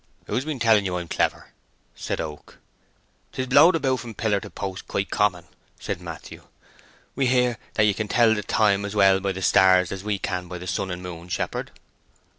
"Who's 0.25 0.45
been 0.45 0.57
telling 0.57 0.83
you 0.83 0.97
I'm 0.97 1.07
clever?" 1.07 1.51
said 1.95 2.19
Oak. 2.19 2.57
"'Tis 3.33 3.45
blowed 3.45 3.75
about 3.75 3.99
from 3.99 4.15
pillar 4.15 4.39
to 4.39 4.49
post 4.49 4.87
quite 4.87 5.11
common," 5.11 5.45
said 5.79 6.01
Matthew. 6.01 6.41
"We 7.13 7.27
hear 7.27 7.59
that 7.75 7.83
ye 7.85 7.93
can 7.93 8.07
tell 8.07 8.33
the 8.33 8.41
time 8.41 8.83
as 8.83 8.95
well 8.95 9.19
by 9.19 9.31
the 9.31 9.43
stars 9.43 9.91
as 9.91 10.03
we 10.03 10.17
can 10.17 10.47
by 10.47 10.57
the 10.57 10.65
sun 10.65 10.89
and 10.89 11.03
moon, 11.03 11.27
shepherd." 11.29 11.69